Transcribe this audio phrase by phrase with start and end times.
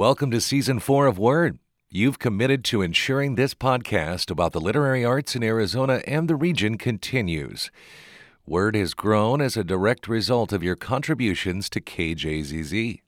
[0.00, 1.58] Welcome to season four of Word.
[1.90, 6.78] You've committed to ensuring this podcast about the literary arts in Arizona and the region
[6.78, 7.70] continues.
[8.46, 13.00] Word has grown as a direct result of your contributions to KJZZ.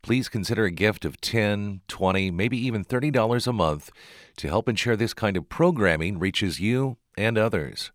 [0.00, 3.90] Please consider a gift of 10, 20, maybe even $30 a month
[4.38, 7.92] to help ensure this kind of programming reaches you and others.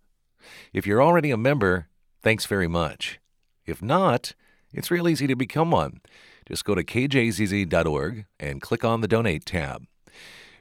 [0.74, 1.88] If you're already a member,
[2.22, 3.20] thanks very much.
[3.66, 4.36] If not,
[4.72, 6.02] it's real easy to become one.
[6.48, 9.86] Just go to kjzz.org and click on the Donate tab.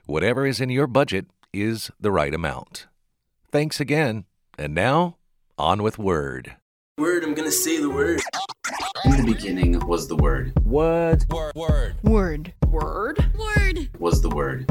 [0.07, 2.87] Whatever is in your budget is the right amount.
[3.51, 4.25] Thanks again.
[4.59, 5.17] And now,
[5.59, 6.57] on with Word.
[6.99, 8.21] Word, I'm gonna say the word.
[9.05, 11.25] In the beginning was the Word, What?
[11.31, 11.53] Word.
[11.55, 11.95] Word.
[12.03, 12.55] Word.
[12.69, 13.33] Word.
[13.39, 13.89] Word.
[13.99, 14.71] was the Word.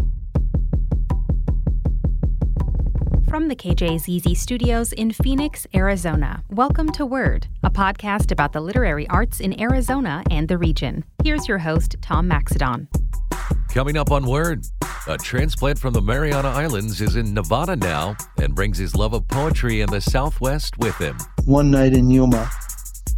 [3.29, 9.07] From the KJZZ studios in Phoenix, Arizona, welcome to Word, a podcast about the literary
[9.07, 11.05] arts in Arizona and the region.
[11.23, 12.87] Here's your host, Tom Maxedon.
[13.69, 14.65] Coming up on Word,
[15.07, 19.27] a transplant from the Mariana Islands is in Nevada now and brings his love of
[19.27, 21.15] poetry in the Southwest with him.
[21.45, 22.49] one night in Yuma.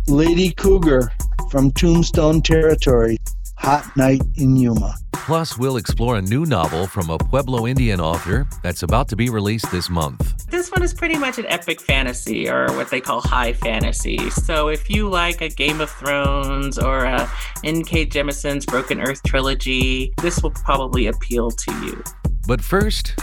[0.07, 1.09] Lady Cougar
[1.49, 3.17] from Tombstone Territory.
[3.59, 4.93] Hot night in Yuma.
[5.25, 9.29] Plus, we'll explore a new novel from a Pueblo Indian author that's about to be
[9.29, 10.47] released this month.
[10.47, 14.31] This one is pretty much an epic fantasy or what they call high fantasy.
[14.31, 17.31] So if you like a Game of Thrones or a
[17.63, 18.07] N.K.
[18.07, 22.03] Jemisin's Broken Earth trilogy, this will probably appeal to you.
[22.47, 23.13] But first,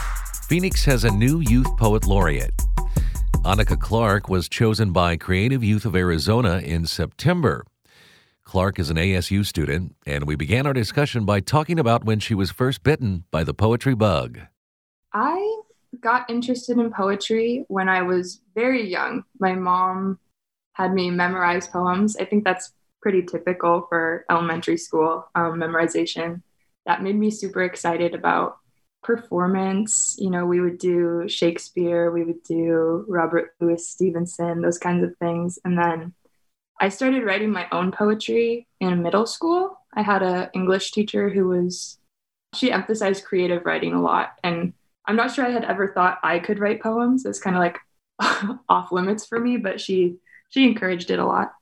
[0.47, 2.55] Phoenix has a new youth poet laureate.
[3.43, 7.65] Annika Clark was chosen by Creative Youth of Arizona in September.
[8.49, 12.33] Clark is an ASU student, and we began our discussion by talking about when she
[12.33, 14.39] was first bitten by the poetry bug.
[15.13, 15.59] I
[15.99, 19.23] got interested in poetry when I was very young.
[19.39, 20.17] My mom
[20.73, 22.17] had me memorize poems.
[22.17, 26.41] I think that's pretty typical for elementary school um, memorization.
[26.87, 28.57] That made me super excited about
[29.03, 30.15] performance.
[30.17, 35.15] You know, we would do Shakespeare, we would do Robert Louis Stevenson, those kinds of
[35.17, 35.59] things.
[35.63, 36.15] And then
[36.79, 39.77] I started writing my own poetry in middle school.
[39.93, 41.97] I had an English teacher who was,
[42.55, 44.33] she emphasized creative writing a lot.
[44.43, 44.73] And
[45.05, 47.25] I'm not sure I had ever thought I could write poems.
[47.25, 47.79] It's kind of like
[48.69, 50.15] off limits for me, but she
[50.49, 51.53] she encouraged it a lot.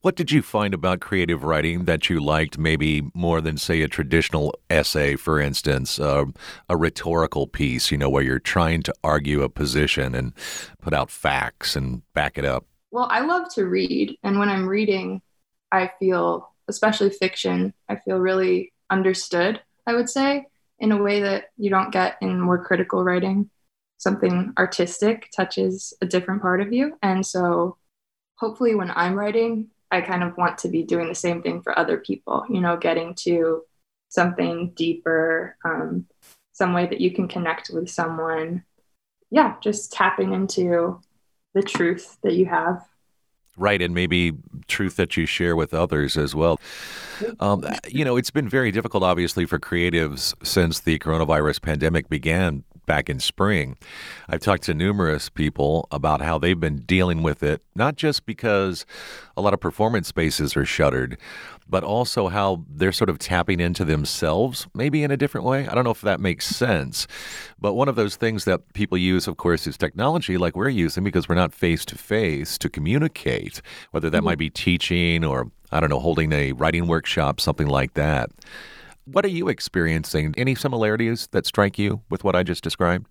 [0.00, 3.88] What did you find about creative writing that you liked maybe more than, say, a
[3.88, 6.26] traditional essay, for instance, uh,
[6.68, 10.34] a rhetorical piece, you know, where you're trying to argue a position and
[10.82, 12.66] put out facts and back it up?
[12.94, 15.20] Well, I love to read, and when I'm reading,
[15.72, 20.46] I feel, especially fiction, I feel really understood, I would say,
[20.78, 23.50] in a way that you don't get in more critical writing.
[23.98, 26.96] Something artistic touches a different part of you.
[27.02, 27.78] And so
[28.36, 31.76] hopefully when I'm writing, I kind of want to be doing the same thing for
[31.76, 33.64] other people, you know, getting to
[34.08, 36.06] something deeper, um,
[36.52, 38.62] some way that you can connect with someone.
[39.32, 41.00] Yeah, just tapping into
[41.54, 42.84] the truth that you have.
[43.56, 44.32] Right, and maybe
[44.66, 46.60] truth that you share with others as well.
[47.38, 52.64] Um, you know, it's been very difficult, obviously, for creatives since the coronavirus pandemic began
[52.86, 53.76] back in spring.
[54.28, 58.86] I've talked to numerous people about how they've been dealing with it, not just because
[59.36, 61.18] a lot of performance spaces are shuttered,
[61.68, 65.66] but also how they're sort of tapping into themselves, maybe in a different way.
[65.66, 67.06] I don't know if that makes sense.
[67.58, 71.04] But one of those things that people use, of course, is technology like we're using
[71.04, 73.62] because we're not face to face to communicate,
[73.92, 74.38] whether that might mm-hmm.
[74.40, 78.30] be teaching or, I don't know, holding a writing workshop, something like that.
[79.04, 80.34] What are you experiencing?
[80.36, 83.06] Any similarities that strike you with what I just described?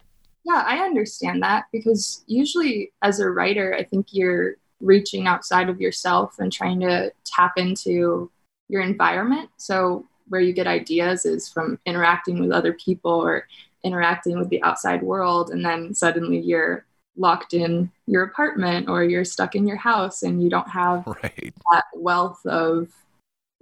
[0.45, 5.79] Yeah, I understand that because usually as a writer, I think you're reaching outside of
[5.79, 8.29] yourself and trying to tap into
[8.67, 9.49] your environment.
[9.57, 13.45] So, where you get ideas is from interacting with other people or
[13.83, 15.51] interacting with the outside world.
[15.51, 16.85] And then suddenly you're
[17.17, 21.53] locked in your apartment or you're stuck in your house and you don't have Right.
[21.71, 22.89] that wealth of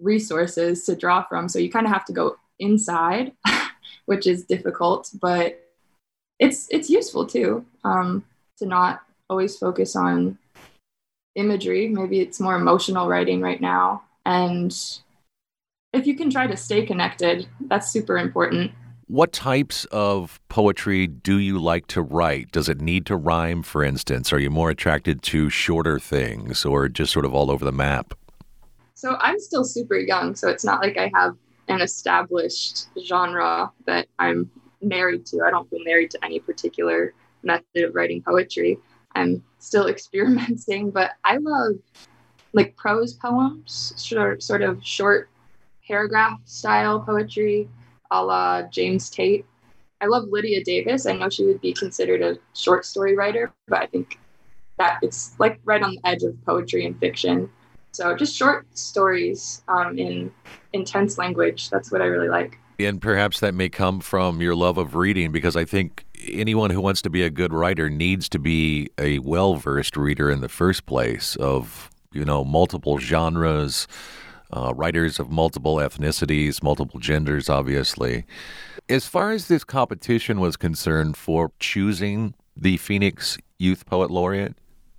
[0.02, 1.48] resources to draw from.
[1.48, 3.34] So you kind of have to go inside,
[4.06, 5.60] which is difficult, but
[6.40, 8.26] it's it's useful too um,
[8.58, 10.38] to not always focus on
[11.36, 11.88] imagery.
[11.88, 14.76] Maybe it's more emotional writing right now, and
[15.94, 18.72] if you can try to stay connected, that's super important.
[19.08, 22.52] What types of poetry do you like to write?
[22.54, 24.32] Does it need to rhyme, for instance?
[24.32, 28.14] Are you more attracted to shorter things or just sort of all over the map?
[29.02, 31.36] So I'm still super young, so it's not like I have
[31.68, 35.42] an established genre that I'm married to.
[35.44, 38.78] I don't feel married to any particular method of writing poetry.
[39.16, 41.78] I'm still experimenting, but I love
[42.54, 45.32] like prose poems, short, sort of short
[45.88, 47.68] paragraph style poetry
[48.12, 49.48] a la James Tate.
[50.00, 51.08] I love Lydia Davis.
[51.08, 54.20] I know she would be considered a short story writer, but I think
[54.78, 57.50] that it's like right on the edge of poetry and fiction.
[57.92, 60.32] So just short stories um, in
[60.74, 61.70] intense language.
[61.70, 62.58] That's what I really like.
[62.80, 66.82] And perhaps that may come from your love of reading, because I think anyone who
[66.82, 70.50] wants to be a good writer needs to be a well versed reader in the
[70.50, 73.88] first place of, you know, multiple genres,
[74.52, 78.26] uh, writers of multiple ethnicities, multiple genders, obviously.
[78.90, 84.56] As far as this competition was concerned for choosing the Phoenix Youth Poet Laureate,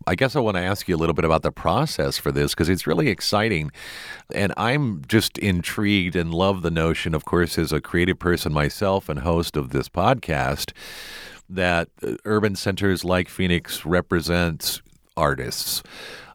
[0.06, 2.52] I guess I want to ask you a little bit about the process for this
[2.52, 3.70] because it's really exciting.
[4.34, 9.08] And I'm just intrigued and love the notion, of course, as a creative person myself
[9.08, 10.72] and host of this podcast,
[11.48, 14.80] that uh, urban centers like Phoenix represent
[15.16, 15.82] artists.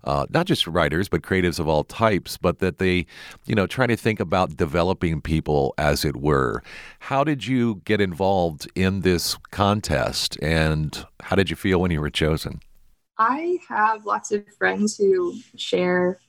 [0.03, 3.05] Uh, not just writers, but creatives of all types, but that they,
[3.45, 6.63] you know, try to think about developing people, as it were.
[6.99, 11.99] How did you get involved in this contest, and how did you feel when you
[11.99, 12.61] were chosen?
[13.19, 16.19] I have lots of friends who share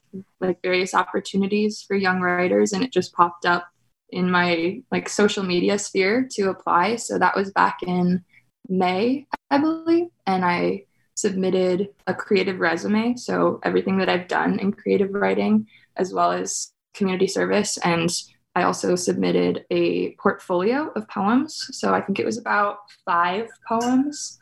[0.41, 3.69] like various opportunities for young writers, and it just popped up
[4.11, 6.97] in my like social media sphere to apply.
[6.97, 8.25] So that was back in
[8.69, 13.17] May, I believe, and I submitted a creative resume.
[13.17, 18.11] So everything that I've done in creative writing, as well as community service, and
[18.55, 21.69] I also submitted a portfolio of poems.
[21.73, 24.39] So I think it was about five poems,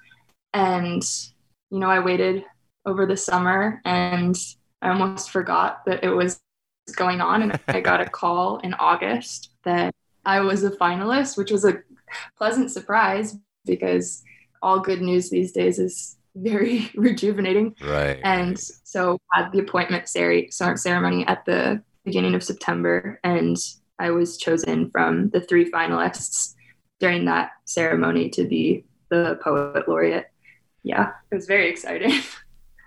[0.55, 1.03] and
[1.71, 2.45] you know, I waited
[2.85, 4.37] over the summer and
[4.83, 6.41] I almost forgot that it was
[6.95, 7.43] going on.
[7.43, 11.83] And I got a call in August that I was a finalist, which was a
[12.39, 14.23] pleasant surprise because
[14.63, 17.75] all good news these days is very rejuvenating.
[17.83, 18.21] Right.
[18.23, 23.57] And so I had the appointment ceremony at the beginning of September, and
[23.99, 26.55] I was chosen from the three finalists
[27.01, 30.31] during that ceremony to be the poet laureate
[30.87, 32.13] yeah, it was very exciting.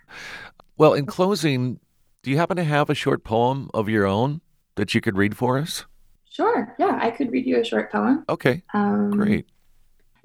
[0.78, 1.82] well, in closing,
[2.24, 4.40] do you happen to have a short poem of your own
[4.76, 5.86] that you could read for us?
[6.30, 6.74] Sure.
[6.80, 8.24] Yeah, I could read you a short poem.
[8.30, 8.64] Okay.
[8.74, 9.48] Um, Great.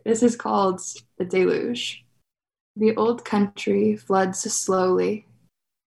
[0.04, 0.80] This is called
[1.18, 2.04] The Deluge.
[2.76, 5.26] The old country floods slowly,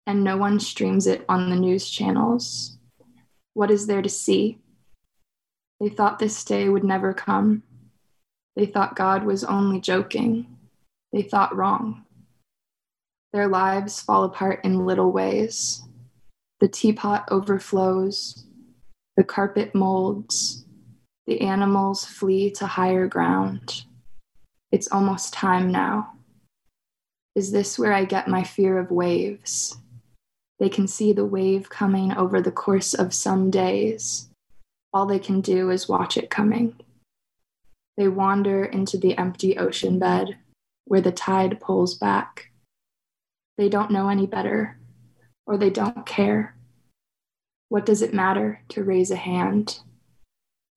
[0.06, 2.78] and no one streams it on the news channels.
[3.54, 4.60] What is there to see?
[5.80, 7.64] They thought this day would never come.
[8.58, 10.57] They thought God was only joking.
[11.18, 12.04] They thought wrong.
[13.34, 15.82] Their lives fall apart in little ways.
[16.60, 18.46] The teapot overflows,
[19.16, 20.64] the carpet molds,
[21.26, 23.86] the animals flee to higher ground.
[24.72, 26.14] It's almost time now.
[27.34, 29.76] Is this where I get my fear of waves?
[30.60, 34.30] They can see the wave coming over the course of some days.
[34.94, 36.76] All they can do is watch it coming.
[37.98, 40.38] They wander into the empty ocean bed
[40.88, 42.52] where the tide pulls back.
[43.58, 44.80] They don't know any better,
[45.46, 46.56] or they don't care.
[47.70, 49.80] What does it matter to raise a hand?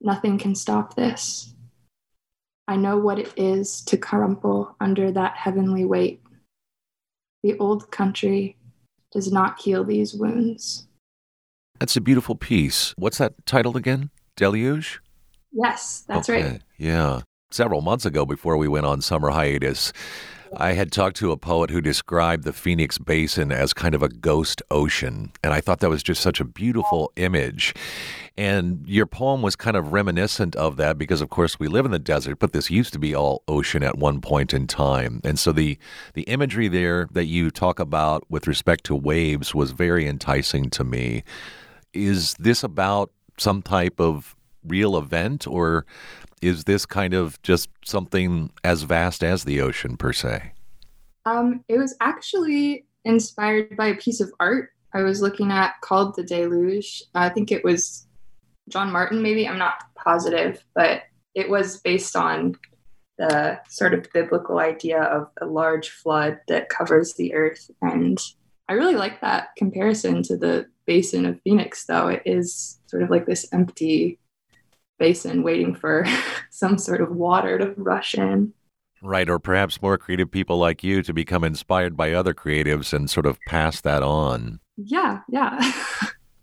[0.00, 1.54] Nothing can stop this.
[2.66, 6.22] I know what it is to crumple under that heavenly weight.
[7.42, 8.56] The old country
[9.12, 10.86] does not heal these wounds.
[11.78, 12.94] That's a beautiful piece.
[12.96, 14.10] What's that titled again?
[14.36, 15.00] Deluge?
[15.52, 16.42] Yes, that's okay.
[16.42, 16.62] right.
[16.78, 19.92] Yeah several months ago before we went on summer hiatus.
[20.56, 24.08] I had talked to a poet who described the Phoenix Basin as kind of a
[24.08, 25.30] ghost ocean.
[25.44, 27.72] And I thought that was just such a beautiful image.
[28.36, 31.92] And your poem was kind of reminiscent of that because, of course, we live in
[31.92, 35.20] the desert, but this used to be all ocean at one point in time.
[35.22, 35.78] And so the,
[36.14, 40.82] the imagery there that you talk about with respect to waves was very enticing to
[40.82, 41.22] me.
[41.92, 45.86] Is this about some type of real event or
[46.40, 50.52] is this kind of just something as vast as the ocean per se?
[51.26, 56.16] Um, it was actually inspired by a piece of art I was looking at called
[56.16, 57.02] The Deluge.
[57.14, 58.06] I think it was
[58.68, 59.46] John Martin, maybe.
[59.46, 61.02] I'm not positive, but
[61.34, 62.56] it was based on
[63.18, 67.70] the sort of biblical idea of a large flood that covers the earth.
[67.82, 68.18] And
[68.68, 72.08] I really like that comparison to the basin of Phoenix, though.
[72.08, 74.18] It is sort of like this empty
[75.00, 76.06] basin waiting for
[76.50, 78.52] some sort of water to rush in.
[79.02, 83.10] Right, or perhaps more creative people like you to become inspired by other creatives and
[83.10, 84.60] sort of pass that on.
[84.76, 85.58] Yeah, yeah.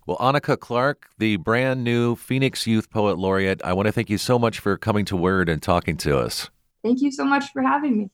[0.08, 4.18] well, Annika Clark, the brand new Phoenix Youth Poet Laureate, I want to thank you
[4.18, 6.50] so much for coming to Word and talking to us.
[6.84, 8.10] Thank you so much for having me.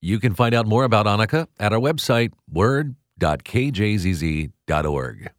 [0.00, 5.30] You can find out more about Annika at our website, word.kjzz.org.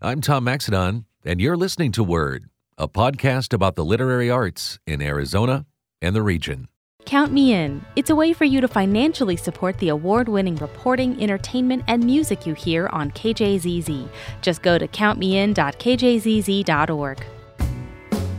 [0.00, 2.48] I'm Tom Maxedon, and you're listening to Word
[2.78, 5.66] a podcast about the literary arts in Arizona
[6.00, 6.68] and the region.
[7.04, 7.84] Count Me In.
[7.96, 12.46] It's a way for you to financially support the award winning reporting, entertainment, and music
[12.46, 14.08] you hear on KJZZ.
[14.40, 17.24] Just go to countmein.kjzz.org.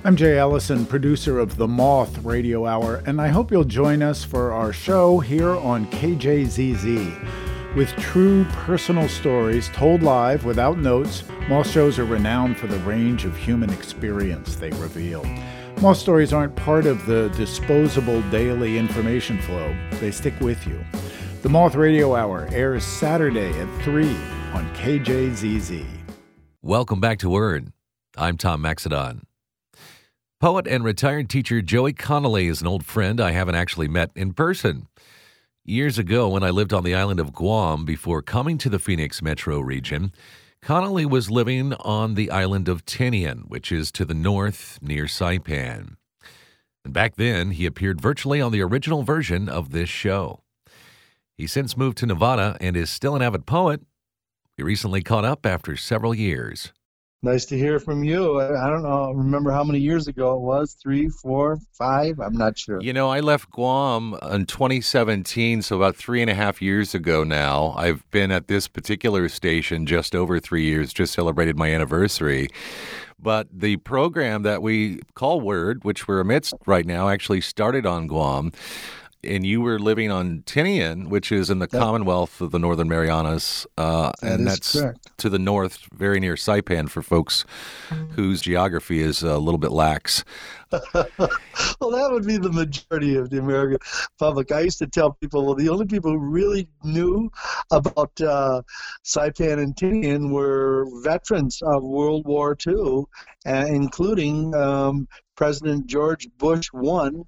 [0.05, 4.21] I'm Jay Ellison, producer of The Moth Radio Hour, and I hope you'll join us
[4.23, 7.52] for our show here on KJZZ.
[7.75, 13.25] With true personal stories told live without notes, Moth shows are renowned for the range
[13.25, 15.25] of human experience they reveal.
[15.81, 20.79] Moth stories aren't part of the disposable daily information flow, they stick with you.
[21.41, 24.05] The Moth Radio Hour airs Saturday at 3
[24.53, 25.83] on KJZZ.
[26.61, 27.73] Welcome back to Word.
[28.15, 29.23] I'm Tom Maxedon.
[30.39, 34.33] Poet and retired teacher Joey Connolly is an old friend I haven't actually met in
[34.33, 34.89] person.
[35.65, 39.21] Years ago, when I lived on the island of Guam before coming to the Phoenix
[39.21, 40.11] metro region,
[40.61, 45.95] Connolly was living on the island of Tinian, which is to the north near Saipan.
[46.83, 50.41] And back then, he appeared virtually on the original version of this show.
[51.37, 53.83] He since moved to Nevada and is still an avid poet.
[54.57, 56.73] We recently caught up after several years.
[57.25, 58.41] Nice to hear from you.
[58.41, 60.73] I, don't know, remember how many years ago it was?
[60.73, 62.19] Three, four, five?
[62.19, 62.81] I'm not sure.
[62.81, 67.23] You know, I left Guam in 2017, so about three and a half years ago
[67.23, 67.75] now.
[67.77, 72.49] I've been at this particular station just over three years, just celebrated my anniversary.
[73.17, 78.07] But the program that we call Word, which we're amidst right now, actually started on
[78.07, 78.51] Guam
[79.23, 81.81] and you were living on Tinian, which is in the yep.
[81.81, 85.17] Commonwealth of the Northern Marianas, uh, that and that's correct.
[85.17, 87.45] to the north, very near Saipan, for folks
[88.11, 90.23] whose geography is a little bit lax.
[90.71, 93.77] well, that would be the majority of the American
[94.17, 94.51] public.
[94.51, 97.29] I used to tell people, well, the only people who really knew
[97.71, 98.63] about uh,
[99.05, 103.03] Saipan and Tinian were veterans of World War II,
[103.45, 107.23] uh, including um, President George Bush one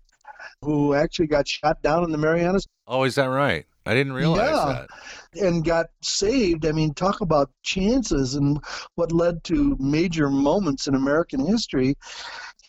[0.62, 2.68] who actually got shot down in the Marianas.
[2.88, 3.66] Oh, is that right?
[3.86, 4.86] I didn't realize yeah.
[5.34, 5.46] that.
[5.46, 6.66] And got saved.
[6.66, 8.60] I mean, talk about chances and
[8.96, 11.96] what led to major moments in American history.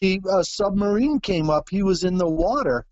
[0.00, 1.68] He a submarine came up.
[1.70, 2.84] He was in the water,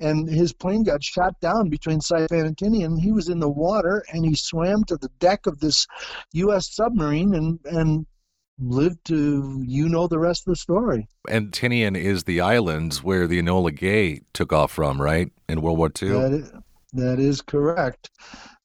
[0.00, 2.98] and his plane got shot down between Saipan and Tinian.
[2.98, 5.86] He was in the water, and he swam to the deck of this
[6.32, 6.74] U.S.
[6.74, 8.06] submarine and and
[8.60, 11.08] lived to you know the rest of the story.
[11.28, 15.30] And Tinian is the islands where the Enola Gay took off from, right?
[15.48, 16.08] In World War II?
[16.08, 16.52] That is,
[16.92, 18.10] that is correct.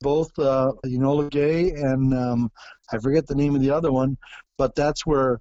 [0.01, 2.51] Both uh, Enola Gay and um,
[2.91, 4.17] I forget the name of the other one,
[4.57, 5.39] but that's where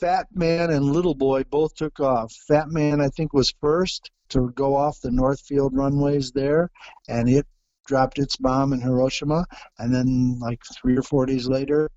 [0.00, 2.32] Fat Man and Little Boy both took off.
[2.48, 6.70] Fat Man, I think, was first to go off the Northfield runways there,
[7.08, 7.46] and it
[7.86, 9.44] dropped its bomb in Hiroshima.
[9.78, 11.88] And then, like three or four days later,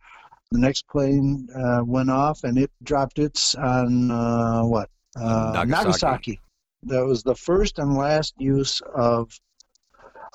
[0.56, 4.90] the next plane uh, went off and it dropped its on uh, what?
[5.18, 5.86] Uh, Nagasaki.
[5.86, 6.40] Nagasaki.
[6.84, 9.38] That was the first and last use of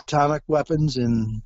[0.00, 1.42] atomic weapons in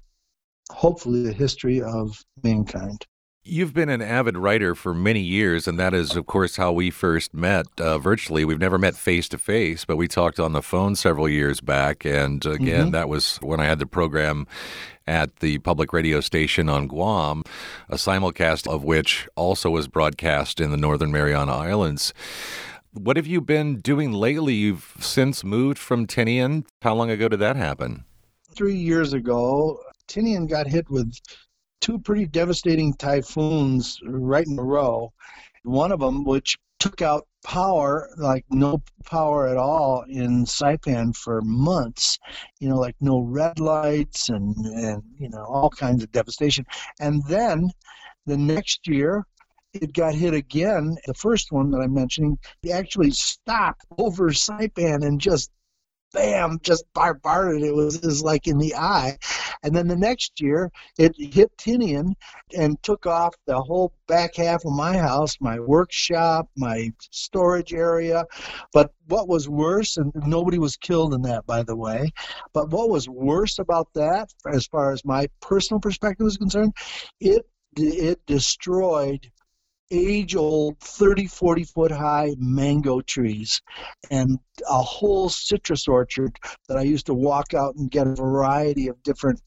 [0.71, 3.07] hopefully the history of mankind.
[3.47, 6.89] You've been an avid writer for many years, and that is, of course, how we
[6.91, 8.43] first met uh, virtually.
[8.47, 12.07] We've never met face to face, but we talked on the phone several years back.
[12.07, 12.93] And again, Mhm.
[12.93, 14.47] that was when I had the program
[15.07, 17.43] at the public radio station on Guam,
[17.91, 22.15] a simulcast of which also was broadcast in the Northern Mariana Islands.
[22.95, 24.55] What have you been doing lately?
[24.55, 26.65] You've since moved from Tinian.
[26.81, 28.05] How long ago did that happen?
[28.55, 31.13] Three years ago, Tinian got hit with
[31.85, 35.13] two pretty devastating typhoons right in a row.
[35.65, 41.43] One of them, which took out power, like no power at all in Saipan for
[41.43, 42.19] months.
[42.59, 46.65] You know, like no red lights and and you know all kinds of devastation.
[47.01, 47.71] And then
[48.25, 49.27] the next year,
[49.75, 50.97] it got hit again.
[51.07, 52.39] The first one that I'm mentioning,
[52.73, 55.51] actually stopped over Saipan and just
[56.15, 57.63] bam, just bombarded.
[57.63, 59.19] It was, it was like in the eye.
[59.63, 62.15] And then the next year, it hit Tinian
[62.57, 68.25] and took off the whole back half of my house, my workshop, my storage area.
[68.73, 72.13] But what was worse, and nobody was killed in that, by the way,
[72.53, 76.75] but what was worse about that, as far as my personal perspective was concerned,
[77.21, 77.45] it
[77.77, 79.31] it destroyed
[79.95, 83.61] age old 30 40 foot high mango trees
[84.11, 88.89] and a whole citrus orchard that i used to walk out and get a variety
[88.89, 89.41] of different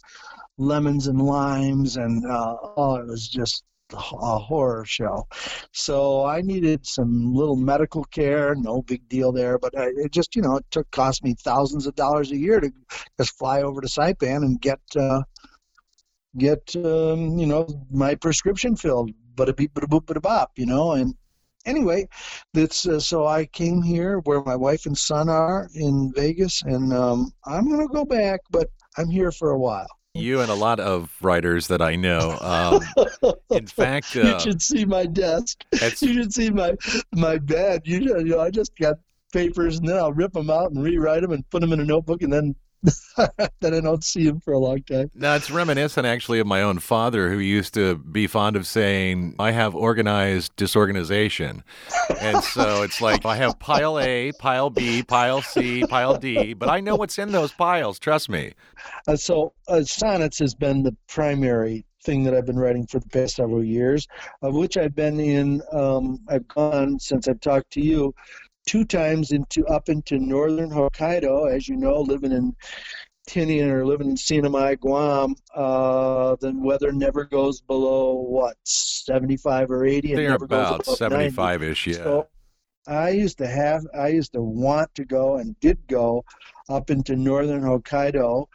[0.58, 3.64] lemons and limes and uh, oh it was just
[3.94, 5.26] a horror show.
[5.72, 10.36] So i needed some little medical care no big deal there but I, it just
[10.36, 12.72] you know it took cost me thousands of dollars a year to
[13.18, 15.22] just fly over to saipan and get uh,
[16.38, 20.22] get um, you know my prescription filled but a beep but a boop but a
[20.22, 21.16] bop you know and
[21.68, 22.08] anyway,
[22.54, 26.94] that's uh, so I came here where my wife and son are in Vegas, and
[26.94, 29.88] um, I'm gonna go back, but I'm here for a while.
[30.16, 32.38] You and a lot of writers that I know.
[32.42, 35.64] Um, in fact, uh, you should see my desk.
[36.02, 36.76] You should see my
[37.14, 37.82] my bed.
[37.86, 38.96] You, you know, I just got
[39.32, 41.86] papers, and then I'll rip them out and rewrite them and put them in a
[41.86, 42.56] notebook, and then
[43.60, 45.10] then I don't see him for a long time.
[45.16, 49.36] No, it's reminiscent actually of my own father, who used to be fond of saying,
[49.40, 51.64] "I have organized disorganization,"
[52.20, 56.70] and so it's like I have pile A, pile B, pile C, pile D, but
[56.70, 58.00] I know what's in those piles.
[58.00, 58.54] Trust me.
[59.08, 63.10] Uh, so uh, sonnets has been the primary thing that I've been writing for the
[63.10, 64.08] past several years,
[64.42, 65.62] of which I've been in.
[65.72, 68.14] Um, I've gone since I've talked to you
[68.68, 72.56] two times into up into northern Hokkaido, as you know, living in
[73.28, 79.86] Tinian or living in Sinamai, Guam, uh, the weather never goes below what 75 or
[79.86, 80.16] 80.
[80.16, 81.94] They're about 75 ish, yeah.
[81.96, 82.28] So
[82.88, 86.24] I used to have, I used to want to go and did go
[86.70, 88.46] up into northern Hokkaido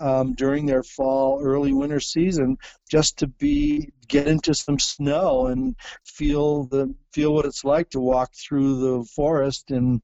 [0.00, 2.56] um, during their fall, early winter season,
[2.90, 8.00] just to be get into some snow and feel the feel what it's like to
[8.00, 10.02] walk through the forest in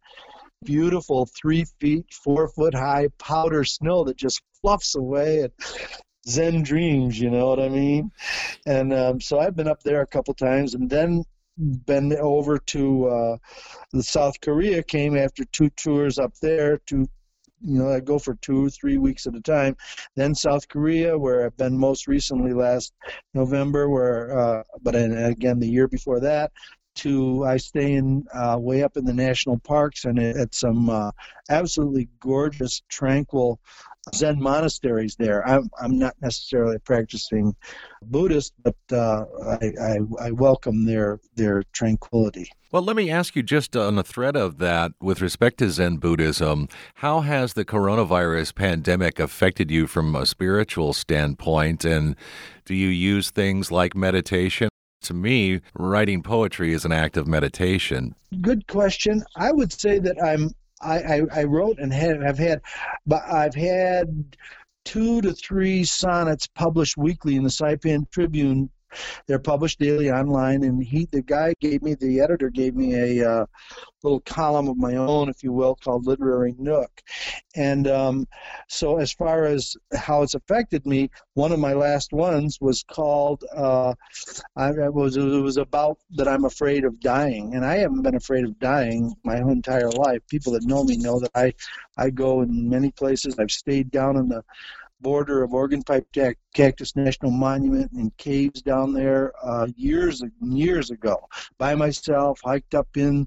[0.64, 5.52] beautiful three feet, four foot high powder snow that just fluffs away and
[6.28, 8.10] Zen dreams, you know what I mean?
[8.66, 11.24] And um, so I've been up there a couple times, and then
[11.58, 13.36] been over to uh,
[13.92, 14.82] the South Korea.
[14.82, 17.08] Came after two tours up there to
[17.60, 19.76] you know, I go for two or three weeks at a time.
[20.16, 22.92] Then South Korea, where I've been most recently last
[23.34, 26.52] November, where, uh, but again the year before that.
[26.98, 31.12] To I stay in uh, way up in the national parks and at some uh,
[31.48, 33.60] absolutely gorgeous, tranquil
[34.14, 35.46] Zen monasteries there.
[35.46, 37.54] I'm, I'm not necessarily practicing
[38.02, 42.50] Buddhist, but uh, I, I, I welcome their their tranquility.
[42.70, 45.96] Well, let me ask you just on the thread of that with respect to Zen
[45.96, 51.84] Buddhism, how has the coronavirus pandemic affected you from a spiritual standpoint?
[51.84, 52.16] And
[52.64, 54.68] do you use things like meditation?
[55.02, 58.14] To me, writing poetry is an act of meditation.
[58.40, 59.22] Good question.
[59.36, 62.60] I would say that I'm I, I, I wrote and have, have had,
[63.06, 64.36] but I've had
[64.84, 68.70] two to three sonnets published weekly in the Saipan Tribune
[69.26, 73.30] they're published daily online, and he, the guy, gave me the editor gave me a
[73.30, 73.46] uh,
[74.02, 77.02] little column of my own, if you will, called Literary Nook.
[77.54, 78.26] And um,
[78.68, 83.44] so, as far as how it's affected me, one of my last ones was called.
[83.54, 83.94] Uh,
[84.56, 88.44] I was it was about that I'm afraid of dying, and I haven't been afraid
[88.44, 90.20] of dying my entire life.
[90.28, 91.54] People that know me know that I
[91.96, 93.38] I go in many places.
[93.38, 94.42] I've stayed down in the
[95.00, 96.06] border of Organ Pipe
[96.54, 102.40] Cactus National Monument and caves down there uh, years years ago by myself.
[102.44, 103.26] Hiked up in,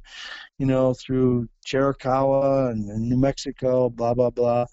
[0.57, 4.65] you know, through Chiricahua and, New Mexico, blah blah blah.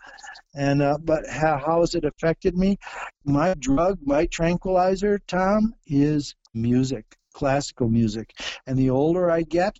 [0.54, 2.78] And uh, but how, how has it affected me?
[3.24, 8.34] My drug, my tranquilizer, Tom, is music, classical music.
[8.66, 9.78] And the older I get,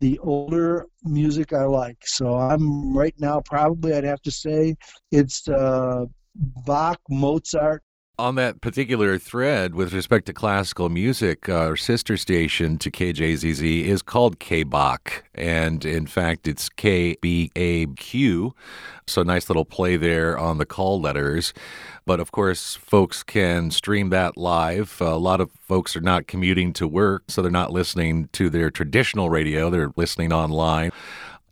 [0.00, 2.06] the older music I like.
[2.06, 4.76] So I'm right now probably I'd have to say
[5.10, 7.82] it's uh, Bach, Mozart.
[8.16, 13.82] On that particular thread with respect to classical music, uh, our sister station to KJZZ
[13.82, 15.22] is called KBAQ.
[15.34, 18.54] And in fact, it's K B A Q.
[19.08, 21.52] So, nice little play there on the call letters.
[22.06, 24.96] But of course, folks can stream that live.
[25.00, 28.70] A lot of folks are not commuting to work, so they're not listening to their
[28.70, 30.92] traditional radio, they're listening online.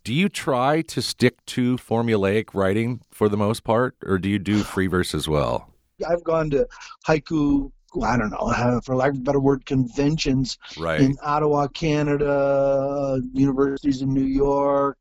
[0.05, 4.39] Do you try to stick to formulaic writing for the most part, or do you
[4.39, 5.69] do free verse as well?
[6.09, 6.67] I've gone to
[7.07, 7.71] haiku
[8.03, 10.99] I don't know, uh, for lack of a better word, conventions right.
[10.99, 14.97] in Ottawa, Canada, universities in New York,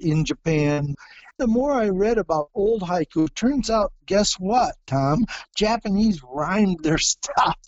[0.00, 0.94] in Japan
[1.38, 5.26] the more I read about old haiku, turns out, guess what, Tom?
[5.56, 7.58] Japanese rhymed their stuff.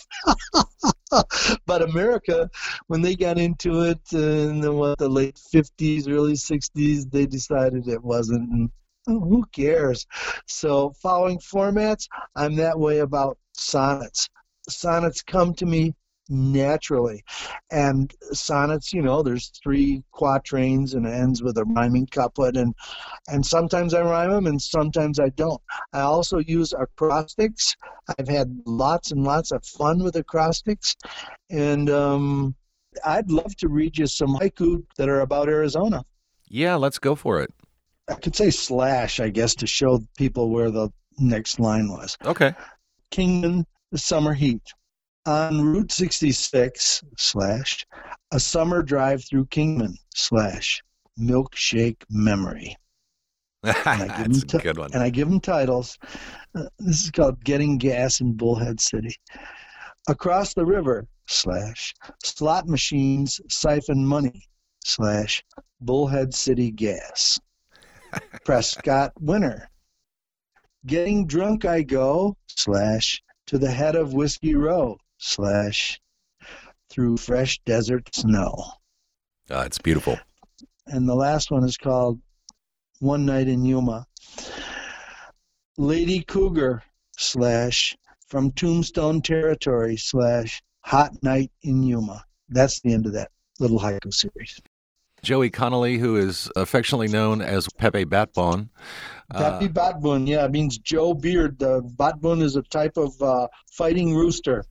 [1.66, 2.50] but America,
[2.87, 7.88] when they got into it in the, what, the late 50s, early 60s, they decided
[7.88, 8.70] it wasn't.
[9.07, 10.07] Oh, who cares?
[10.46, 14.28] So, following formats, I'm that way about sonnets.
[14.68, 15.94] Sonnets come to me
[16.29, 17.23] naturally.
[17.71, 22.75] And sonnets, you know, there's three quatrains and it ends with a rhyming couplet, and
[23.29, 25.61] and sometimes I rhyme them and sometimes I don't.
[25.93, 27.77] I also use acrostics.
[28.19, 30.97] I've had lots and lots of fun with acrostics,
[31.51, 32.55] and um,
[33.05, 36.05] I'd love to read you some haiku that are about Arizona.
[36.49, 37.51] Yeah, let's go for it.
[38.09, 40.88] I could say slash, I guess, to show people where the
[41.19, 42.17] next line was.
[42.25, 42.55] Okay.
[43.11, 44.62] Kingman, the summer heat
[45.29, 47.85] on Route 66 slash
[48.33, 50.83] A Summer Drive Through Kingman slash
[51.21, 52.75] Milkshake Memory.
[53.62, 54.91] That's a good one.
[54.95, 55.99] And I give them titles.
[56.55, 59.14] Uh, this is called Getting Gas in Bullhead City.
[60.09, 61.93] Across the River slash
[62.25, 64.49] Slot Machines Siphon Money
[64.83, 65.45] slash
[65.83, 67.38] Bullhead City Gas.
[68.47, 69.69] Prescott Winter.
[70.87, 76.00] Getting Drunk I Go slash To the Head of Whiskey Row slash
[76.90, 78.54] Through Fresh Desert Snow.
[79.50, 80.18] Uh, it's beautiful.
[80.87, 82.20] And the last one is called
[83.00, 84.07] One Night in Yuma.
[85.76, 86.83] Lady Cougar
[87.16, 87.96] slash
[88.28, 92.24] from Tombstone Territory slash Hot Night in Yuma.
[92.48, 94.61] That's the end of that little haiku series.
[95.22, 98.68] Joey Connolly, who is affectionately known as Pepe Batbon.
[99.35, 101.59] Uh, Happy Batbun, yeah, it means Joe Beard.
[101.59, 104.64] The Batbun is a type of uh, fighting rooster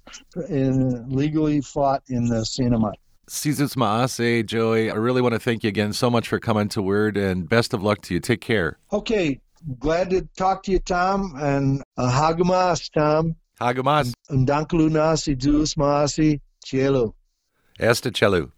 [0.50, 2.94] in, legally fought in the cinema.
[3.30, 6.82] Sizits Maase, Joey, I really want to thank you again so much for coming to
[6.82, 8.20] Word and best of luck to you.
[8.20, 8.80] Take care.
[8.94, 9.40] Okay,
[9.80, 13.36] glad to talk to you, Tom, and uh, Hagamas, Tom.
[13.60, 17.16] Hagamas, Undanklu nasi, Zeus maasi, cielo.
[17.80, 18.52] Esta Chelu.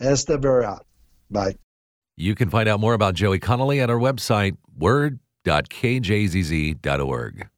[0.00, 0.80] Esta vera.
[1.30, 1.56] Bye.
[2.16, 7.48] You can find out more about Joey Connolly at our website, word.kjzz.org.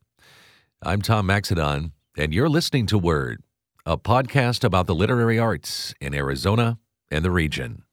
[0.81, 3.43] I'm Tom Maxedon, and you're listening to Word,
[3.85, 6.77] a podcast about the literary arts in Arizona
[7.09, 7.83] and the region.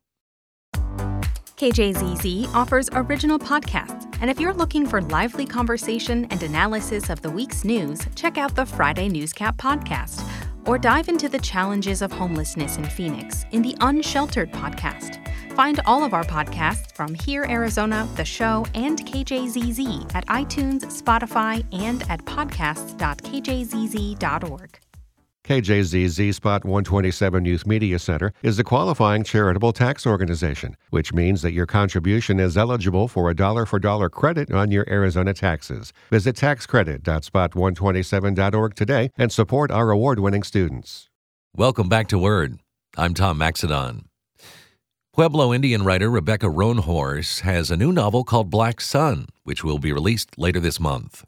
[1.56, 7.30] KJZZ offers original podcasts, and if you're looking for lively conversation and analysis of the
[7.30, 10.22] week's news, check out the Friday Newscap podcast
[10.66, 15.26] or dive into the challenges of homelessness in Phoenix in the Unsheltered podcast.
[15.56, 21.64] Find all of our podcasts from Here Arizona, the show, and KJZZ at iTunes, Spotify,
[21.72, 24.78] and at podcasts.kjzz.org.
[25.44, 31.52] KJZZ Spot 127 Youth Media Center is a qualifying charitable tax organization, which means that
[31.52, 35.94] your contribution is eligible for a dollar for dollar credit on your Arizona taxes.
[36.10, 41.08] Visit taxcredit.spot127.org today and support our award winning students.
[41.54, 42.58] Welcome back to Word.
[42.98, 44.04] I'm Tom Maxedon.
[45.16, 49.90] Pueblo Indian writer Rebecca Roanhorse has a new novel called Black Sun, which will be
[49.90, 51.24] released later this month.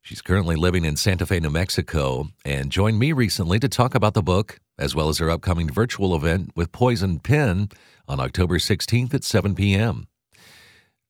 [0.00, 4.14] She's currently living in Santa Fe, New Mexico, and joined me recently to talk about
[4.14, 7.68] the book, as well as her upcoming virtual event with Poison Pen
[8.06, 10.06] on October 16th at 7 p.m.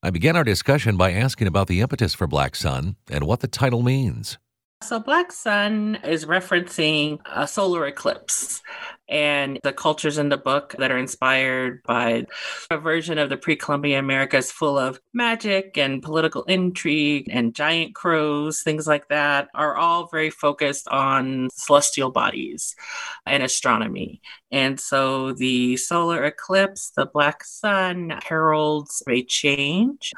[0.03, 3.47] I began our discussion by asking about the impetus for Black Sun and what the
[3.47, 4.39] title means.
[4.83, 8.63] So, Black Sun is referencing a solar eclipse
[9.09, 12.27] and the cultures in the book that are inspired by
[12.71, 17.95] a version of the pre Columbian Americas full of magic and political intrigue and giant
[17.95, 22.77] crows, things like that, are all very focused on celestial bodies
[23.25, 24.21] and astronomy.
[24.51, 30.13] And so, the solar eclipse, the Black Sun, heralds a change,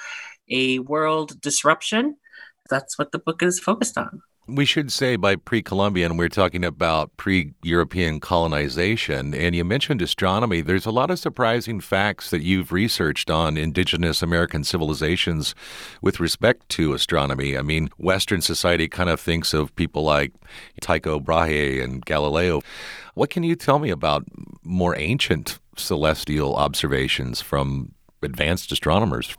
[0.51, 2.17] a world disruption.
[2.69, 4.21] That's what the book is focused on.
[4.51, 9.35] We should say by pre Columbian, we're talking about pre European colonization.
[9.35, 10.63] And you mentioned astronomy.
[10.63, 15.55] There's a lot of surprising facts that you've researched on indigenous American civilizations
[16.01, 17.59] with respect to astronomy.
[17.59, 20.33] I mean, Western society kind of thinks of people like
[20.81, 22.63] Tycho Brahe and Galileo.
[23.13, 24.25] What can you tell me about
[24.63, 29.37] more ancient celestial observations from advanced astronomers?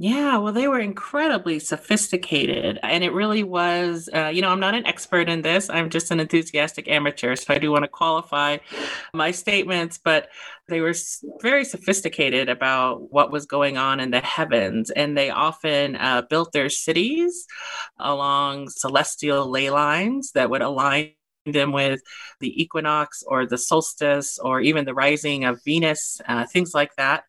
[0.00, 2.78] Yeah, well, they were incredibly sophisticated.
[2.84, 5.68] And it really was, uh, you know, I'm not an expert in this.
[5.68, 7.34] I'm just an enthusiastic amateur.
[7.34, 8.58] So I do want to qualify
[9.12, 10.28] my statements, but
[10.68, 10.94] they were
[11.42, 14.90] very sophisticated about what was going on in the heavens.
[14.90, 17.46] And they often uh, built their cities
[17.98, 21.10] along celestial ley lines that would align
[21.52, 22.02] them with
[22.40, 27.24] the equinox or the solstice or even the rising of Venus, uh, things like that.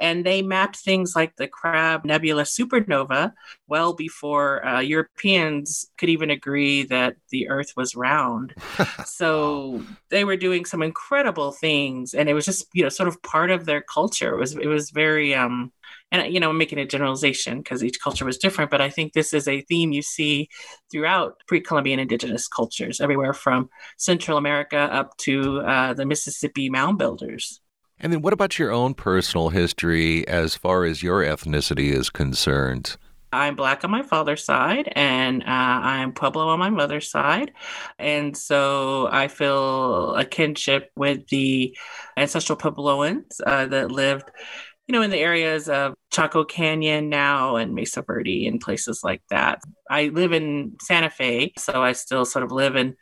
[0.00, 3.32] And they mapped things like the Crab Nebula supernova
[3.68, 8.54] well before uh, Europeans could even agree that the Earth was round.
[9.06, 13.22] so they were doing some incredible things, and it was just you know sort of
[13.22, 14.34] part of their culture.
[14.34, 15.72] It was it was very um,
[16.12, 19.12] and you know I'm making a generalization because each culture was different but i think
[19.12, 20.48] this is a theme you see
[20.90, 27.60] throughout pre-columbian indigenous cultures everywhere from central america up to uh, the mississippi mound builders
[27.98, 32.96] and then what about your own personal history as far as your ethnicity is concerned
[33.34, 37.52] I'm black on my father's side, and uh, I'm Pueblo on my mother's side.
[37.98, 41.76] And so I feel a kinship with the
[42.16, 44.30] ancestral Puebloans uh, that lived
[44.86, 49.22] you know, in the areas of Chaco Canyon now and Mesa Verde and places like
[49.30, 49.60] that.
[49.90, 52.96] I live in Santa Fe, so I still sort of live in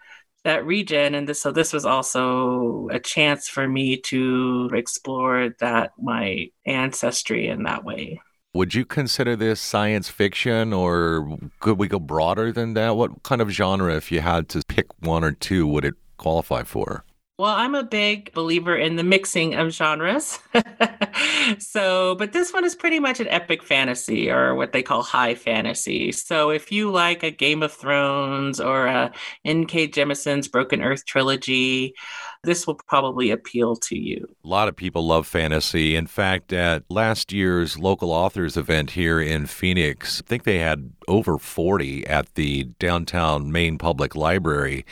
[0.44, 1.14] that region.
[1.14, 7.48] And this, so this was also a chance for me to explore that my ancestry
[7.48, 8.20] in that way.
[8.54, 12.96] Would you consider this science fiction or could we go broader than that?
[12.96, 16.62] What kind of genre if you had to pick one or two would it qualify
[16.62, 17.04] for
[17.42, 20.38] well, I'm a big believer in the mixing of genres.
[21.58, 25.34] so, but this one is pretty much an epic fantasy or what they call high
[25.34, 26.12] fantasy.
[26.12, 29.10] So, if you like a Game of Thrones or a
[29.44, 29.88] N.K.
[29.88, 31.94] Jemisin's Broken Earth trilogy,
[32.44, 34.24] this will probably appeal to you.
[34.44, 35.96] A lot of people love fantasy.
[35.96, 40.92] In fact, at last year's local authors event here in Phoenix, I think they had
[41.08, 44.84] over 40 at the downtown Main Public Library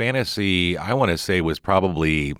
[0.00, 2.34] fantasy, I want to say, was probably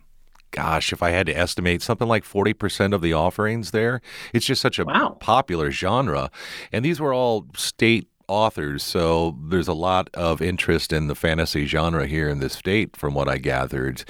[0.50, 4.00] gosh, if I had to estimate, something like 40% of the offerings there.
[4.32, 5.18] It's just such a wow.
[5.20, 6.30] popular genre.
[6.72, 11.66] And these were all state authors, so there's a lot of interest in the fantasy
[11.66, 14.04] genre here in the state, from what I gathered.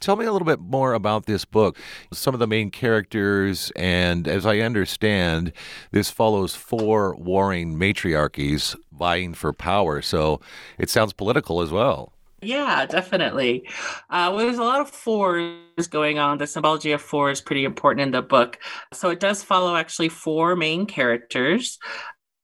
[0.00, 1.76] Tell me a little bit more about this book,
[2.12, 5.52] some of the main characters, and as I understand,
[5.90, 10.40] this follows four warring matriarchies vying for power, so
[10.78, 12.12] it sounds political as well.
[12.44, 13.68] Yeah, definitely.
[14.10, 16.38] Uh, well, there's a lot of fours going on.
[16.38, 18.58] The symbology of four is pretty important in the book.
[18.92, 21.78] So it does follow actually four main characters,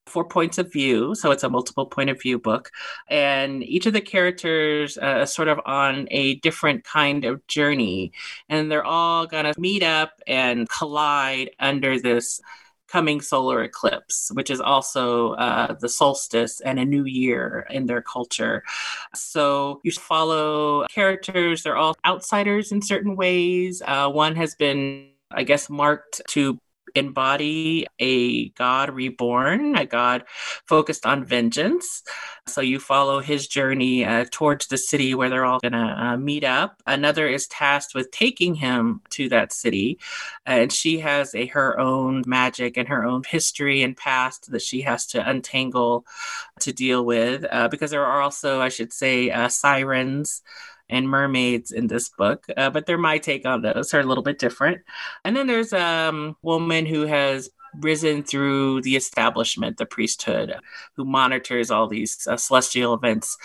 [0.06, 1.16] four points of view.
[1.16, 2.70] So it's a multiple point of view book.
[3.10, 8.12] And each of the characters uh, sort of on a different kind of journey.
[8.48, 12.40] And they're all going to meet up and collide under this
[12.88, 18.02] coming solar eclipse, which is also uh, the solstice and a new year in their
[18.02, 18.64] culture.
[19.14, 23.82] So you follow characters, they're all outsiders in certain ways.
[23.84, 26.58] Uh, one has been I guess, marked to
[26.94, 30.24] embody a God reborn, a God
[30.66, 32.02] focused on vengeance.
[32.46, 36.16] So you follow his journey uh, towards the city where they're all going to uh,
[36.16, 36.82] meet up.
[36.86, 39.98] Another is tasked with taking him to that city,
[40.46, 44.82] and she has a her own magic and her own history and past that she
[44.82, 46.06] has to untangle
[46.60, 47.44] to deal with.
[47.50, 50.42] Uh, because there are also, I should say, uh, sirens
[50.88, 53.92] and mermaids in this book, uh, but they're my take on those.
[53.94, 54.82] Are a little bit different.
[55.24, 60.54] And then there's a um, woman who has risen through the establishment, the priesthood,
[60.94, 63.36] who monitors all these uh, celestial events.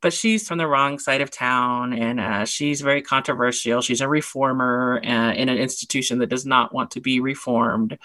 [0.00, 3.82] But she's from the wrong side of town and uh, she's very controversial.
[3.82, 7.98] She's a reformer uh, in an institution that does not want to be reformed.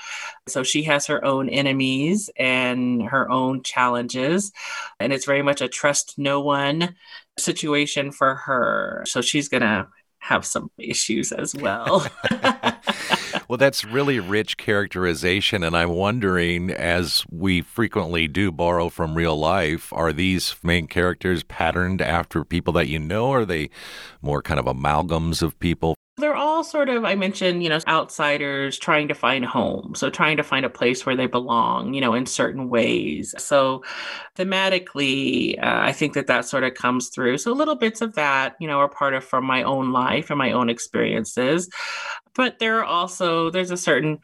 [0.48, 4.52] So she has her own enemies and her own challenges.
[5.00, 6.96] And it's very much a trust no one
[7.40, 9.04] situation for her.
[9.08, 9.88] So she's going to
[10.20, 12.06] have some issues as well.
[13.48, 15.64] well, that's really rich characterization.
[15.64, 21.44] And I'm wondering, as we frequently do borrow from real life, are these main characters
[21.44, 23.28] patterned after people that you know?
[23.28, 23.70] Or are they
[24.22, 28.78] more kind of amalgams of people they're all sort of, I mentioned, you know, outsiders
[28.78, 29.96] trying to find home.
[29.96, 33.34] So trying to find a place where they belong, you know, in certain ways.
[33.38, 33.84] So
[34.38, 37.40] thematically, uh, I think that that sort of comes through.
[37.40, 40.38] So little bits of that, you know, are part of from my own life and
[40.38, 41.70] my own experiences.
[42.36, 44.20] But there are also, there's a certain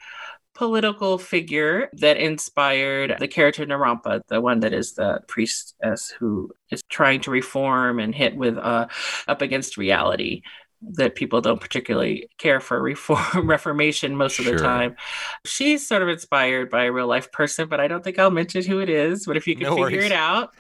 [0.54, 6.82] political figure that inspired the character Naranpa, the one that is the priestess who is
[6.90, 8.88] trying to reform and hit with uh,
[9.28, 10.42] up against reality
[10.82, 14.96] that people don't particularly care for reform reformation most of the time.
[15.46, 18.64] She's sort of inspired by a real life person, but I don't think I'll mention
[18.64, 19.26] who it is.
[19.26, 20.06] But if you can no figure worries.
[20.06, 20.54] it out.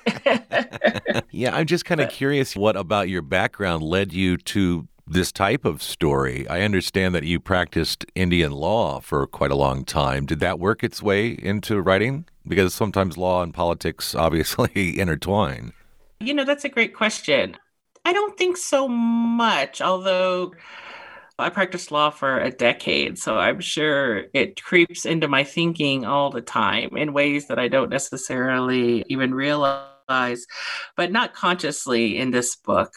[1.32, 5.66] yeah, I'm just kind of curious what about your background led you to this type
[5.66, 6.48] of story.
[6.48, 10.26] I understand that you practiced Indian law for quite a long time.
[10.26, 12.26] Did that work its way into writing?
[12.48, 15.74] Because sometimes law and politics obviously intertwine.
[16.20, 17.58] You know, that's a great question.
[18.06, 20.54] I don't think so much, although
[21.40, 26.30] I practiced law for a decade, so I'm sure it creeps into my thinking all
[26.30, 30.46] the time in ways that I don't necessarily even realize,
[30.96, 32.94] but not consciously in this book.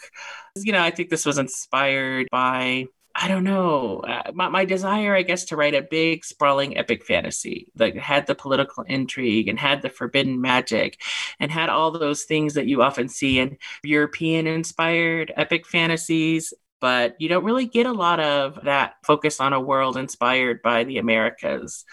[0.57, 2.87] You know, I think this was inspired by
[3.21, 3.99] I don't know.
[4.07, 8.29] Uh, my, my desire, I guess, to write a big, sprawling epic fantasy that had
[8.29, 11.01] the political intrigue and had the forbidden magic
[11.41, 16.55] and had all those things that you often see in European inspired epic fantasies.
[16.81, 20.85] But you don't really get a lot of that focus on a world inspired by
[20.85, 21.85] the Americas.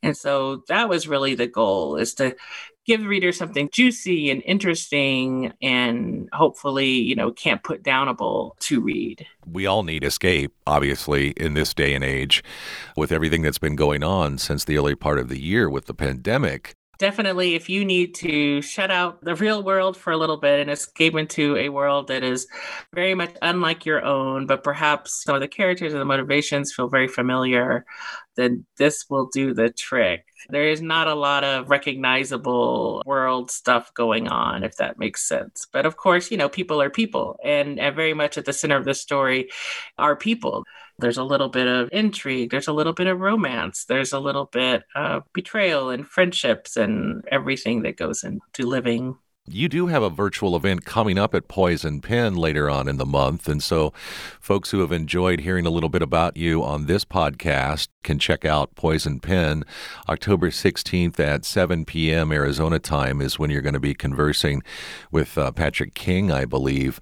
[0.00, 2.36] And so that was really the goal is to
[2.88, 8.80] give the reader something juicy and interesting and hopefully, you know, can't put downable to
[8.80, 9.26] read.
[9.46, 12.42] We all need escape, obviously, in this day and age
[12.96, 15.94] with everything that's been going on since the early part of the year with the
[15.94, 16.74] pandemic.
[16.98, 20.70] definitely if you need to shut out the real world for a little bit and
[20.70, 22.48] escape into a world that is
[22.92, 26.88] very much unlike your own but perhaps some of the characters and the motivations feel
[26.88, 27.84] very familiar
[28.36, 33.92] then this will do the trick there is not a lot of recognizable world stuff
[33.94, 35.66] going on if that makes sense.
[35.72, 38.76] But of course you know people are people and, and very much at the center
[38.76, 39.50] of the story
[39.98, 40.64] are people.
[40.98, 44.46] There's a little bit of intrigue, there's a little bit of romance, there's a little
[44.46, 49.16] bit of betrayal and friendships and everything that goes into living
[49.52, 53.06] you do have a virtual event coming up at Poison Pen later on in the
[53.06, 53.48] month.
[53.48, 53.92] And so,
[54.40, 58.44] folks who have enjoyed hearing a little bit about you on this podcast can check
[58.44, 59.64] out Poison Pen.
[60.08, 62.32] October 16th at 7 p.m.
[62.32, 64.62] Arizona time is when you're going to be conversing
[65.10, 67.00] with uh, Patrick King, I believe.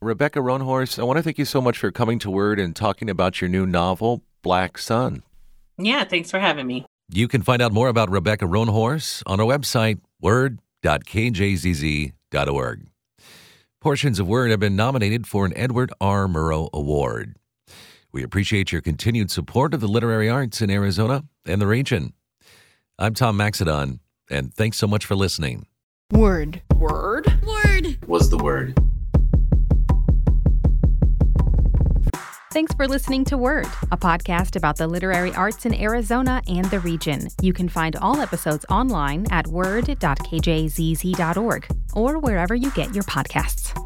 [0.00, 3.10] Rebecca Roanhorse, I want to thank you so much for coming to Word and talking
[3.10, 5.22] about your new novel, Black Sun.
[5.78, 6.86] Yeah, thanks for having me.
[7.08, 12.86] You can find out more about Rebecca Roanhorse on our website, Word www.kjzz.org.
[13.80, 16.26] Portions of Word have been nominated for an Edward R.
[16.26, 17.36] Murrow Award.
[18.12, 22.14] We appreciate your continued support of the literary arts in Arizona and the region.
[22.98, 25.66] I'm Tom Maxedon, and thanks so much for listening.
[26.10, 26.62] Word.
[26.74, 27.26] Word.
[27.44, 27.98] Word.
[28.06, 28.78] Was the word.
[32.56, 36.80] Thanks for listening to Word, a podcast about the literary arts in Arizona and the
[36.80, 37.28] region.
[37.42, 43.85] You can find all episodes online at word.kjzz.org or wherever you get your podcasts.